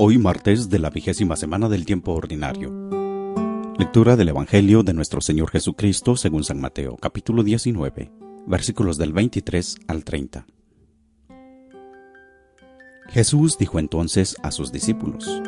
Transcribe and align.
Hoy 0.00 0.16
martes 0.16 0.70
de 0.70 0.78
la 0.78 0.90
vigésima 0.90 1.34
semana 1.34 1.68
del 1.68 1.84
tiempo 1.84 2.12
ordinario. 2.12 2.70
Lectura 3.76 4.14
del 4.14 4.28
Evangelio 4.28 4.84
de 4.84 4.94
nuestro 4.94 5.20
Señor 5.20 5.50
Jesucristo 5.50 6.14
según 6.14 6.44
San 6.44 6.60
Mateo, 6.60 6.96
capítulo 6.96 7.42
19, 7.42 8.12
versículos 8.46 8.96
del 8.96 9.12
23 9.12 9.74
al 9.88 10.04
30. 10.04 10.46
Jesús 13.08 13.58
dijo 13.58 13.80
entonces 13.80 14.36
a 14.44 14.52
sus 14.52 14.70
discípulos, 14.70 15.42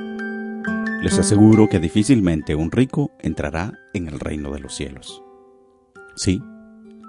Les 1.01 1.17
aseguro 1.17 1.69
que 1.69 1.79
difícilmente 1.79 2.57
un 2.57 2.73
rico 2.73 3.13
entrará 3.21 3.79
en 3.95 4.09
el 4.09 4.19
reino 4.19 4.51
de 4.51 4.59
los 4.59 4.75
cielos. 4.75 5.23
Sí, 6.17 6.43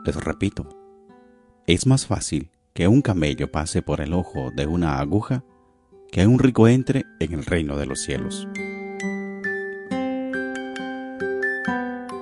les 0.05 0.15
repito, 0.15 0.69
es 1.65 1.87
más 1.87 2.05
fácil 2.05 2.51
que 2.75 2.87
un 2.87 3.01
camello 3.01 3.51
pase 3.51 3.81
por 3.81 3.99
el 3.99 4.13
ojo 4.13 4.51
de 4.55 4.67
una 4.67 4.99
aguja 4.99 5.43
que 6.12 6.28
un 6.28 6.39
rico 6.39 6.68
entre 6.68 7.06
en 7.20 7.33
el 7.33 7.46
reino 7.46 7.78
de 7.78 7.86
los 7.86 8.01
cielos. 8.01 8.47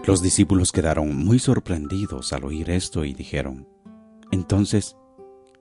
Los 0.06 0.22
discípulos 0.22 0.72
quedaron 0.72 1.16
muy 1.16 1.40
sorprendidos 1.40 2.32
al 2.34 2.44
oír 2.44 2.70
esto 2.70 3.04
y 3.04 3.14
dijeron, 3.14 3.68
Entonces, 4.32 4.96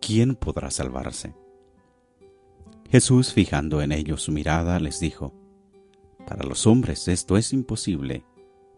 ¿quién 0.01 0.35
podrá 0.37 0.71
salvarse? 0.71 1.35
Jesús, 2.91 3.33
fijando 3.33 3.83
en 3.83 3.93
ellos 3.93 4.23
su 4.23 4.33
mirada, 4.33 4.79
les 4.79 5.01
dijo, 5.01 5.35
Para 6.27 6.45
los 6.45 6.67
hombres 6.67 7.09
esto 7.09 7.37
es 7.39 7.53
imposible, 7.53 8.25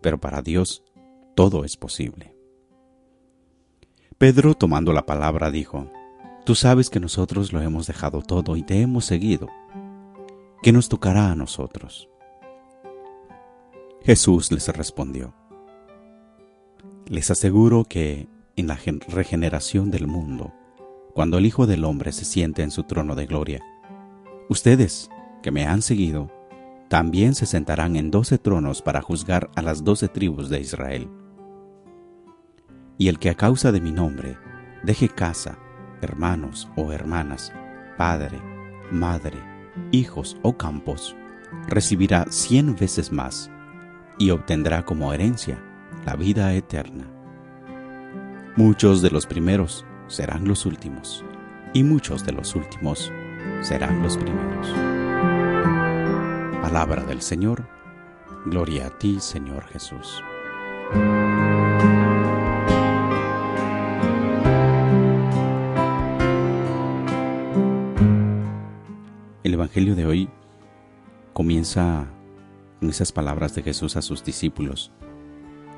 pero 0.01 0.19
para 0.19 0.43
Dios 0.43 0.85
todo 1.35 1.65
es 1.65 1.77
posible. 1.77 2.37
Pedro, 4.17 4.55
tomando 4.55 4.93
la 4.93 5.07
palabra, 5.07 5.51
dijo, 5.51 5.91
Tú 6.51 6.57
sabes 6.57 6.91
que 6.91 6.99
nosotros 6.99 7.53
lo 7.53 7.63
hemos 7.63 7.87
dejado 7.87 8.23
todo 8.23 8.57
y 8.57 8.65
te 8.65 8.81
hemos 8.81 9.05
seguido. 9.05 9.47
¿Qué 10.65 10.73
nos 10.73 10.89
tocará 10.89 11.31
a 11.31 11.37
nosotros? 11.37 12.09
Jesús 14.03 14.51
les 14.51 14.67
respondió, 14.67 15.33
Les 17.07 17.31
aseguro 17.31 17.85
que 17.85 18.27
en 18.57 18.67
la 18.67 18.77
regeneración 19.07 19.93
del 19.93 20.09
mundo, 20.09 20.53
cuando 21.15 21.39
el 21.39 21.47
Hijo 21.47 21.69
del 21.69 21.85
Hombre 21.85 22.11
se 22.11 22.25
siente 22.25 22.65
en 22.65 22.73
su 22.73 22.83
trono 22.83 23.15
de 23.15 23.27
gloria, 23.27 23.63
ustedes 24.49 25.09
que 25.45 25.53
me 25.53 25.67
han 25.67 25.83
seguido, 25.83 26.33
también 26.89 27.37
se 27.37 27.47
sentarán 27.47 27.95
en 27.95 28.11
doce 28.11 28.39
tronos 28.39 28.83
para 28.83 29.03
juzgar 29.03 29.53
a 29.55 29.63
las 29.63 29.85
doce 29.85 30.09
tribus 30.09 30.49
de 30.49 30.59
Israel. 30.59 31.09
Y 32.99 33.07
el 33.07 33.21
que 33.21 33.31
a 33.31 33.37
causa 33.37 33.71
de 33.71 33.81
mi 33.81 33.93
nombre 33.93 34.37
deje 34.83 35.09
casa, 35.09 35.57
hermanos 36.01 36.69
o 36.77 36.93
hermanas, 36.93 37.53
padre, 37.97 38.41
madre, 38.91 39.39
hijos 39.91 40.37
o 40.43 40.57
campos, 40.57 41.17
recibirá 41.69 42.27
cien 42.31 42.77
veces 42.77 43.13
más 43.13 43.51
y 44.19 44.31
obtendrá 44.31 44.85
como 44.85 45.13
herencia 45.13 45.63
la 46.05 46.17
vida 46.17 46.53
eterna. 46.55 47.07
Muchos 48.57 49.01
de 49.03 49.11
los 49.11 49.27
primeros 49.27 49.87
serán 50.07 50.47
los 50.47 50.67
últimos, 50.67 51.25
y 51.73 51.85
muchos 51.85 52.25
de 52.25 52.33
los 52.33 52.55
últimos 52.55 53.13
serán 53.61 54.03
los 54.03 54.17
primeros. 54.17 54.69
Palabra 56.61 57.05
del 57.05 57.23
Señor, 57.23 57.67
gloria 58.47 58.89
a 58.89 58.99
ti, 58.99 59.19
Señor 59.21 59.65
Jesús. 59.67 60.23
Evangelio 69.71 69.95
de 69.95 70.05
hoy 70.05 70.29
comienza 71.33 72.09
con 72.81 72.91
esas 72.91 73.13
palabras 73.13 73.55
de 73.55 73.63
Jesús 73.63 73.95
a 73.95 74.03
sus 74.03 74.25
discípulos, 74.25 74.91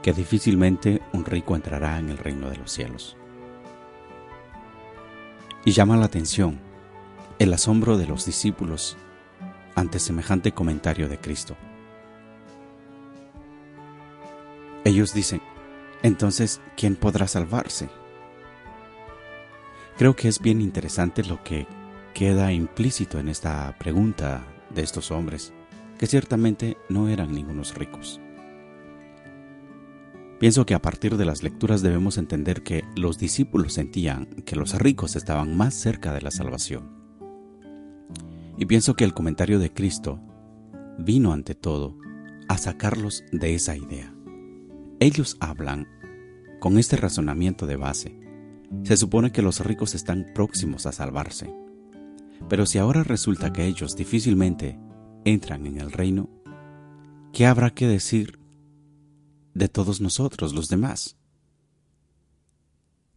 que 0.03 0.15
difícilmente 0.15 1.03
un 1.13 1.27
rico 1.27 1.55
entrará 1.55 1.99
en 1.99 2.09
el 2.09 2.17
reino 2.17 2.49
de 2.49 2.57
los 2.57 2.73
cielos. 2.73 3.19
Y 5.67 5.73
llama 5.73 5.99
la 5.99 6.07
atención 6.07 6.59
el 7.39 7.53
asombro 7.53 7.99
de 7.99 8.07
los 8.07 8.25
discípulos 8.25 8.97
ante 9.75 9.99
semejante 9.99 10.53
comentario 10.53 11.11
de 11.11 11.19
Cristo. 11.19 11.55
Ellos 14.85 15.13
dicen, 15.13 15.43
entonces, 16.03 16.63
¿quién 16.79 16.97
podrá 16.97 17.29
salvarse? 17.29 17.91
Creo 19.99 20.17
que 20.17 20.29
es 20.29 20.41
bien 20.41 20.63
interesante 20.63 21.23
lo 21.25 21.45
que 21.45 21.67
queda 22.15 22.53
implícito 22.53 23.19
en 23.19 23.29
esta 23.29 23.77
pregunta 23.79 24.45
de 24.75 24.83
estos 24.83 25.11
hombres, 25.11 25.53
que 25.99 26.07
ciertamente 26.07 26.77
no 26.89 27.09
eran 27.09 27.33
ningunos 27.33 27.75
ricos. 27.75 28.21
Pienso 30.39 30.67
que 30.67 30.75
a 30.75 30.83
partir 30.83 31.17
de 31.17 31.25
las 31.25 31.45
lecturas 31.45 31.83
debemos 31.83 32.19
entender 32.19 32.65
que 32.65 32.85
los 32.97 33.17
discípulos 33.17 33.75
sentían 33.75 34.27
que 34.45 34.57
los 34.57 34.75
ricos 34.75 35.15
estaban 35.15 35.57
más 35.57 35.75
cerca 35.75 36.13
de 36.13 36.21
la 36.21 36.33
salvación. 36.33 36.91
Y 38.59 38.67
pienso 38.67 38.95
que 38.95 39.05
el 39.05 39.15
comentario 39.15 39.61
de 39.61 39.73
Cristo 39.73 40.21
vino 40.99 41.33
ante 41.33 41.55
todo 41.55 41.97
a 42.49 42.59
sacarlos 42.59 43.25
de 43.31 43.55
esa 43.55 43.77
idea. 43.77 44.13
Ellos 44.99 45.37
hablan 45.41 45.87
con 46.59 46.77
este 46.77 46.97
razonamiento 46.97 47.67
de 47.67 47.77
base. 47.77 48.19
Se 48.83 48.97
supone 48.97 49.33
que 49.33 49.43
los 49.43 49.61
ricos 49.61 49.95
están 49.95 50.27
próximos 50.35 50.87
a 50.87 50.93
salvarse. 50.93 51.55
Pero 52.49 52.67
si 52.67 52.79
ahora 52.79 53.03
resulta 53.03 53.53
que 53.53 53.67
ellos 53.67 53.97
difícilmente 53.97 54.79
entran 55.25 55.67
en 55.67 55.79
el 55.79 55.93
reino, 55.93 56.29
¿qué 57.33 57.47
habrá 57.47 57.71
que 57.71 57.87
decir 57.87 58.39
de 59.55 59.69
todos 59.69 60.01
nosotros, 60.01 60.55
los 60.55 60.69
demás? 60.69 61.17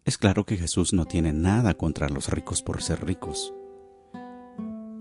Es 0.05 0.17
claro 0.17 0.45
que 0.45 0.55
Jesús 0.57 0.93
no 0.93 1.05
tiene 1.05 1.33
nada 1.33 1.73
contra 1.73 2.09
los 2.09 2.29
ricos 2.29 2.61
por 2.61 2.81
ser 2.81 3.03
ricos. 3.05 3.53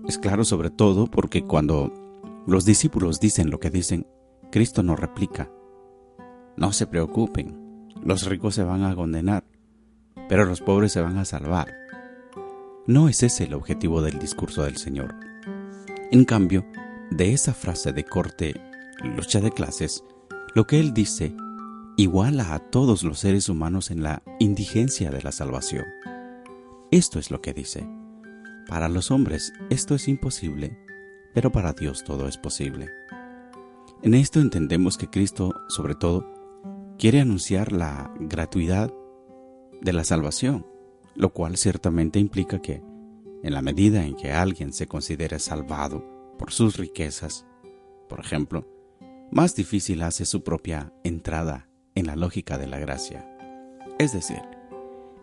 Es 0.07 0.17
claro 0.17 0.43
sobre 0.43 0.69
todo 0.69 1.05
porque 1.05 1.43
cuando 1.43 1.93
los 2.47 2.65
discípulos 2.65 3.19
dicen 3.19 3.49
lo 3.49 3.59
que 3.59 3.69
dicen, 3.69 4.07
Cristo 4.51 4.83
no 4.83 4.95
replica. 4.95 5.51
No 6.57 6.71
se 6.71 6.87
preocupen, 6.87 7.89
los 8.03 8.25
ricos 8.25 8.55
se 8.55 8.63
van 8.63 8.83
a 8.83 8.95
condenar, 8.95 9.43
pero 10.29 10.45
los 10.45 10.61
pobres 10.61 10.91
se 10.91 11.01
van 11.01 11.17
a 11.17 11.25
salvar. 11.25 11.84
No 12.87 13.09
es 13.09 13.23
ese 13.23 13.45
el 13.45 13.55
objetivo 13.55 14.03
del 14.03 14.19
discurso 14.19 14.61
del 14.61 14.77
Señor. 14.77 15.15
En 16.11 16.23
cambio, 16.23 16.67
de 17.09 17.33
esa 17.33 17.55
frase 17.55 17.93
de 17.93 18.03
corte 18.03 18.53
lucha 19.03 19.41
de 19.41 19.51
clases, 19.51 20.03
lo 20.53 20.67
que 20.67 20.79
Él 20.79 20.93
dice 20.93 21.35
iguala 21.97 22.53
a 22.53 22.59
todos 22.59 23.03
los 23.03 23.19
seres 23.19 23.49
humanos 23.49 23.89
en 23.89 24.03
la 24.03 24.21
indigencia 24.39 25.09
de 25.09 25.23
la 25.23 25.31
salvación. 25.31 25.85
Esto 26.91 27.17
es 27.17 27.31
lo 27.31 27.41
que 27.41 27.53
dice. 27.53 27.89
Para 28.67 28.87
los 28.87 29.09
hombres 29.09 29.51
esto 29.71 29.95
es 29.95 30.07
imposible, 30.07 30.77
pero 31.33 31.51
para 31.51 31.73
Dios 31.73 32.03
todo 32.03 32.27
es 32.27 32.37
posible. 32.37 32.89
En 34.03 34.13
esto 34.13 34.39
entendemos 34.39 34.97
que 34.97 35.09
Cristo, 35.09 35.55
sobre 35.69 35.95
todo, 35.95 36.31
quiere 36.99 37.19
anunciar 37.19 37.71
la 37.71 38.13
gratuidad 38.19 38.93
de 39.81 39.93
la 39.93 40.03
salvación 40.03 40.74
lo 41.15 41.33
cual 41.33 41.57
ciertamente 41.57 42.19
implica 42.19 42.61
que, 42.61 42.83
en 43.41 43.53
la 43.53 43.61
medida 43.61 44.05
en 44.05 44.15
que 44.15 44.31
alguien 44.31 44.73
se 44.73 44.87
considere 44.87 45.39
salvado 45.39 46.03
por 46.37 46.51
sus 46.51 46.77
riquezas, 46.77 47.45
por 48.09 48.19
ejemplo, 48.19 48.67
más 49.31 49.55
difícil 49.55 50.03
hace 50.03 50.25
su 50.25 50.43
propia 50.43 50.93
entrada 51.03 51.67
en 51.95 52.07
la 52.07 52.15
lógica 52.15 52.57
de 52.57 52.67
la 52.67 52.79
gracia. 52.79 53.25
Es 53.97 54.11
decir, 54.13 54.41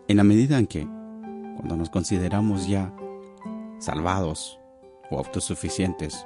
en 0.07 0.17
la 0.17 0.23
medida 0.23 0.57
en 0.57 0.67
que, 0.67 0.85
cuando 1.55 1.77
nos 1.77 1.89
consideramos 1.89 2.67
ya 2.67 2.93
salvados 3.79 4.59
o 5.11 5.19
autosuficientes, 5.19 6.25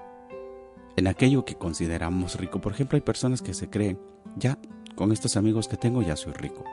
en 0.96 1.08
aquello 1.08 1.46
que 1.46 1.56
consideramos 1.56 2.40
rico, 2.40 2.62
por 2.62 2.72
ejemplo, 2.72 2.96
hay 2.96 3.02
personas 3.02 3.42
que 3.42 3.54
se 3.54 3.70
creen, 3.70 4.00
ya, 4.38 4.58
con 4.96 5.12
estos 5.12 5.36
amigos 5.36 5.68
que 5.68 5.78
tengo 5.78 6.02
ya 6.02 6.16
soy 6.16 6.34
rico, 6.34 6.64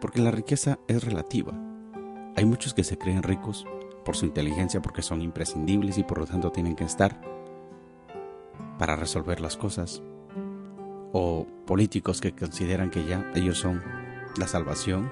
porque 0.00 0.20
la 0.20 0.30
riqueza 0.30 0.78
es 0.88 1.04
relativa 1.04 1.69
hay 2.36 2.44
muchos 2.44 2.74
que 2.74 2.84
se 2.84 2.98
creen 2.98 3.22
ricos 3.22 3.66
por 4.04 4.16
su 4.16 4.26
inteligencia 4.26 4.80
porque 4.80 5.02
son 5.02 5.20
imprescindibles 5.20 5.98
y 5.98 6.04
por 6.04 6.18
lo 6.18 6.26
tanto 6.26 6.50
tienen 6.50 6.76
que 6.76 6.84
estar 6.84 7.20
para 8.78 8.96
resolver 8.96 9.40
las 9.40 9.56
cosas. 9.56 10.02
O 11.12 11.46
políticos 11.66 12.20
que 12.20 12.32
consideran 12.32 12.90
que 12.90 13.04
ya 13.04 13.30
ellos 13.34 13.58
son 13.58 13.82
la 14.38 14.46
salvación. 14.46 15.10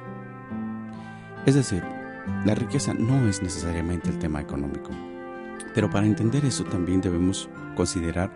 Es 1.45 1.55
decir, 1.55 1.85
la 2.45 2.55
riqueza 2.55 2.95
no 2.95 3.29
es 3.29 3.43
necesariamente 3.43 4.09
el 4.09 4.19
tema 4.19 4.41
económico. 4.41 4.91
Pero 5.75 5.91
para 5.91 6.07
entender 6.07 6.45
eso 6.45 6.65
también 6.65 7.01
debemos 7.01 7.49
considerar 7.75 8.31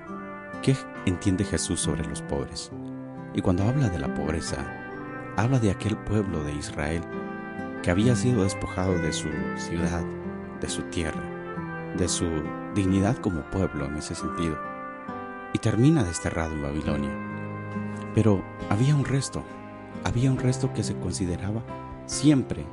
qué 0.62 0.76
entiende 1.06 1.44
Jesús 1.44 1.80
sobre 1.80 2.04
los 2.04 2.20
pobres. 2.22 2.70
Y 3.34 3.40
cuando 3.40 3.64
habla 3.64 3.88
de 3.88 3.98
la 3.98 4.12
pobreza, 4.12 4.58
habla 5.36 5.58
de 5.58 5.70
aquel 5.70 5.96
pueblo 5.96 6.44
de 6.44 6.54
Israel 6.54 7.02
que 7.82 7.90
había 7.90 8.14
sido 8.16 8.44
despojado 8.44 8.96
de 8.98 9.12
su 9.12 9.28
ciudad, 9.56 10.04
de 10.60 10.68
su 10.68 10.82
tierra, 10.82 11.22
de 11.96 12.08
su 12.08 12.26
dignidad 12.74 13.16
como 13.18 13.42
pueblo 13.50 13.86
en 13.86 13.96
ese 13.96 14.14
sentido 14.14 14.56
y 15.52 15.58
termina 15.58 16.04
desterrado 16.04 16.54
en 16.54 16.62
Babilonia. 16.62 17.10
Pero 18.14 18.42
había 18.70 18.94
un 18.94 19.04
resto, 19.04 19.42
había 20.04 20.30
un 20.30 20.38
resto 20.38 20.72
que 20.72 20.82
se 20.82 20.96
consideraba 20.98 21.62
siempre 22.06 22.64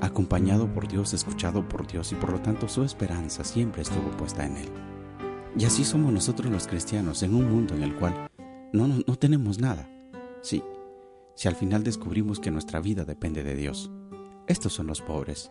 acompañado 0.00 0.72
por 0.72 0.86
Dios, 0.86 1.14
escuchado 1.14 1.66
por 1.66 1.86
Dios 1.86 2.12
y 2.12 2.14
por 2.14 2.30
lo 2.30 2.40
tanto 2.40 2.68
su 2.68 2.84
esperanza 2.84 3.44
siempre 3.44 3.82
estuvo 3.82 4.10
puesta 4.10 4.44
en 4.44 4.58
Él. 4.58 4.68
Y 5.56 5.64
así 5.64 5.84
somos 5.84 6.12
nosotros 6.12 6.52
los 6.52 6.66
cristianos 6.66 7.22
en 7.22 7.34
un 7.34 7.50
mundo 7.50 7.74
en 7.74 7.82
el 7.82 7.94
cual 7.96 8.28
no, 8.72 8.86
no, 8.86 8.96
no 9.06 9.16
tenemos 9.16 9.58
nada. 9.58 9.88
Sí, 10.42 10.62
si 11.34 11.48
al 11.48 11.56
final 11.56 11.82
descubrimos 11.82 12.38
que 12.38 12.50
nuestra 12.50 12.80
vida 12.80 13.04
depende 13.04 13.42
de 13.42 13.54
Dios. 13.54 13.90
Estos 14.48 14.72
son 14.72 14.86
los 14.86 15.02
pobres, 15.02 15.50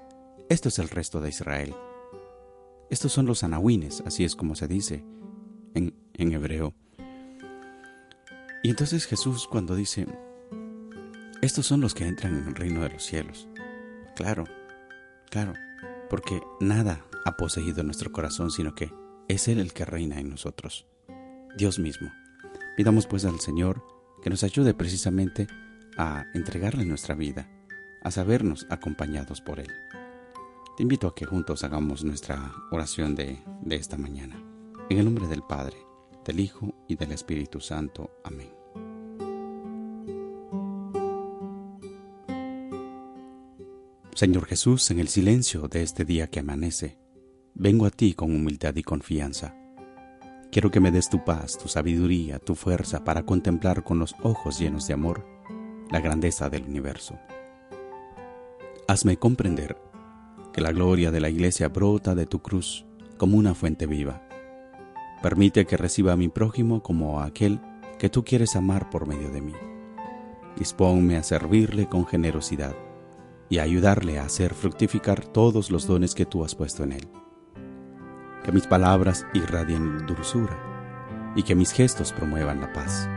esto 0.50 0.70
es 0.70 0.80
el 0.80 0.90
resto 0.90 1.22
de 1.22 1.30
Israel. 1.30 1.76
Estos 2.90 3.12
son 3.12 3.28
los 3.28 3.44
anahuines, 3.44 4.02
así 4.06 4.24
es 4.24 4.36
como 4.36 4.56
se 4.56 4.68
dice 4.68 5.06
en, 5.76 5.94
en 6.14 6.32
hebreo. 6.34 6.74
Y 8.64 8.70
entonces 8.70 9.06
Jesús 9.06 9.48
cuando 9.48 9.76
dice, 9.76 10.08
estos 11.42 11.68
son 11.68 11.80
los 11.80 11.94
que 11.94 12.08
entran 12.08 12.38
en 12.38 12.48
el 12.48 12.56
reino 12.56 12.82
de 12.82 12.90
los 12.90 13.04
cielos. 13.04 13.48
Claro, 14.16 14.46
claro, 15.30 15.54
porque 16.10 16.42
nada 16.60 17.06
ha 17.24 17.38
poseído 17.38 17.84
nuestro 17.84 18.12
corazón, 18.12 18.50
sino 18.50 18.74
que 18.74 18.92
es 19.28 19.48
Él 19.48 19.60
el 19.60 19.74
que 19.74 19.86
reina 19.86 20.20
en 20.20 20.30
nosotros, 20.30 20.88
Dios 21.56 21.78
mismo. 21.78 22.12
Pidamos 22.76 23.06
pues 23.06 23.26
al 23.26 23.40
Señor 23.42 23.84
que 24.24 24.32
nos 24.32 24.44
ayude 24.44 24.74
precisamente 24.74 25.48
a 25.98 26.26
entregarle 26.34 26.86
nuestra 26.86 27.14
vida, 27.14 27.48
a 28.08 28.12
sabernos 28.12 28.66
acompañados 28.70 29.42
por 29.42 29.60
Él. 29.60 29.72
Te 30.78 30.84
invito 30.84 31.08
a 31.08 31.16
que 31.16 31.26
juntos 31.26 31.64
hagamos 31.64 32.04
nuestra 32.04 32.54
oración 32.72 33.16
de, 33.16 33.40
de 33.62 33.76
esta 33.76 33.98
mañana. 33.98 34.42
En 34.90 35.00
el 35.00 35.06
nombre 35.06 35.28
del 35.28 35.44
Padre, 35.44 35.78
del 36.26 36.40
Hijo 36.40 36.74
y 36.88 36.96
del 36.96 37.12
Espíritu 37.12 37.60
Santo. 37.60 38.12
Amén. 38.24 38.50
Señor 44.14 44.46
Jesús, 44.46 44.90
en 44.90 45.00
el 45.00 45.10
silencio 45.10 45.68
de 45.68 45.84
este 45.84 46.06
día 46.06 46.28
que 46.28 46.40
amanece, 46.40 46.98
vengo 47.54 47.86
a 47.86 47.92
ti 47.92 48.14
con 48.14 48.34
humildad 48.34 48.76
y 48.76 48.84
confianza. 48.84 49.54
Quiero 50.50 50.72
que 50.72 50.80
me 50.80 50.92
des 50.92 51.10
tu 51.10 51.26
paz, 51.26 51.58
tu 51.58 51.68
sabiduría, 51.68 52.40
tu 52.40 52.56
fuerza 52.56 53.04
para 53.04 53.26
contemplar 53.26 53.84
con 53.84 54.00
los 54.00 54.16
ojos 54.24 54.60
llenos 54.60 54.88
de 54.88 54.94
amor 54.94 55.26
la 55.92 56.00
grandeza 56.00 56.50
del 56.50 56.64
universo. 56.64 57.20
Hazme 58.90 59.18
comprender 59.18 59.76
que 60.54 60.62
la 60.62 60.72
gloria 60.72 61.12
de 61.12 61.20
la 61.20 61.30
iglesia 61.30 61.68
brota 61.68 62.16
de 62.16 62.26
tu 62.26 62.42
cruz 62.42 62.86
como 63.18 63.38
una 63.38 63.54
fuente 63.54 63.86
viva. 63.86 64.22
Permite 65.22 65.66
que 65.66 65.76
reciba 65.76 66.14
a 66.14 66.16
mi 66.16 66.30
prójimo 66.30 66.82
como 66.82 67.20
a 67.20 67.26
aquel 67.26 67.60
que 68.00 68.08
tú 68.08 68.24
quieres 68.24 68.56
amar 68.56 68.90
por 68.90 69.06
medio 69.06 69.30
de 69.30 69.42
mí. 69.42 69.52
Dispónme 70.56 71.18
a 71.18 71.24
servirle 71.24 71.90
con 71.90 72.08
generosidad 72.08 72.78
y 73.50 73.58
a 73.58 73.64
ayudarle 73.64 74.20
a 74.20 74.24
hacer 74.24 74.54
fructificar 74.54 75.26
todos 75.26 75.70
los 75.70 75.86
dones 75.86 76.16
que 76.16 76.26
tú 76.26 76.46
has 76.46 76.56
puesto 76.56 76.86
en 76.86 76.94
él. 76.94 77.10
Que 78.46 78.54
mis 78.54 78.68
palabras 78.68 79.26
irradien 79.34 80.06
dulzura 80.08 81.34
y 81.36 81.44
que 81.44 81.56
mis 81.56 81.74
gestos 81.74 82.14
promuevan 82.14 82.62
la 82.62 82.72
paz. 82.72 83.10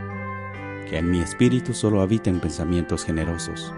Que 0.88 0.98
en 0.98 1.12
mi 1.12 1.20
espíritu 1.20 1.74
solo 1.74 2.00
habiten 2.00 2.40
pensamientos 2.40 3.04
generosos. 3.04 3.72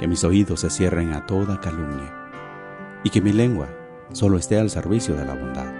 Que 0.00 0.08
mis 0.08 0.24
oídos 0.24 0.60
se 0.60 0.70
cierren 0.70 1.12
a 1.12 1.26
toda 1.26 1.60
calumnia 1.60 2.12
y 3.04 3.10
que 3.10 3.20
mi 3.20 3.32
lengua 3.32 3.68
solo 4.12 4.38
esté 4.38 4.58
al 4.58 4.70
servicio 4.70 5.14
de 5.14 5.26
la 5.26 5.34
bondad. 5.34 5.70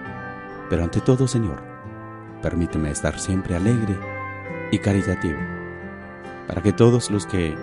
Pero 0.69 0.84
ante 0.84 1.00
todo, 1.00 1.26
Señor, 1.26 1.62
permíteme 2.43 2.90
estar 2.90 3.19
siempre 3.19 3.56
alegre 3.56 3.96
y 4.70 4.78
caritativo, 4.78 5.38
para 6.46 6.62
que 6.62 6.75
todos 6.75 7.11
los 7.11 7.26
que 7.26 7.56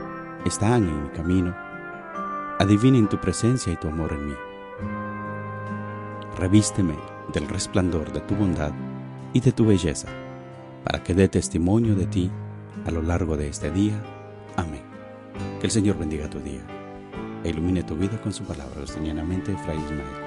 están 0.45 0.89
en 0.89 1.03
mi 1.03 1.09
camino 1.09 1.55
adivinen 2.59 3.07
tu 3.07 3.19
presencia 3.19 3.71
y 3.71 3.77
tu 3.77 3.87
amor 3.87 4.13
en 4.13 4.25
mí. 4.25 4.35
Revísteme 6.39 6.95
del 7.33 7.47
resplandor 7.47 8.11
de 8.11 8.21
tu 8.21 8.35
bondad 8.35 8.71
y 9.31 9.41
de 9.41 9.51
tu 9.51 9.67
belleza, 9.67 10.07
para 10.83 11.03
que 11.03 11.13
dé 11.13 11.27
testimonio 11.27 11.93
de 11.93 12.07
ti 12.07 12.31
a 12.83 12.89
lo 12.89 13.03
largo 13.03 13.37
de 13.37 13.47
este 13.47 13.69
día. 13.69 14.01
Amén. 14.55 14.96
Que 15.59 15.65
el 15.65 15.71
Señor 15.71 15.97
bendiga 15.97 16.29
tu 16.29 16.39
día 16.39 16.61
e 17.43 17.49
ilumine 17.49 17.81
tu 17.81 17.95
vida 17.95 18.21
con 18.21 18.31
su 18.31 18.43
palabra. 18.43 18.75
Sostenidamente, 18.85 19.55
Fray 19.57 19.77
Ismael. 19.77 20.26